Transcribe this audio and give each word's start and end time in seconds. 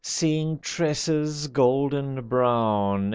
Seeing 0.03 0.57
tresses, 0.57 1.49
golden 1.49 2.21
brown. 2.27 3.09